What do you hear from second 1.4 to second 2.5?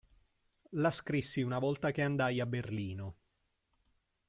una volta che andai a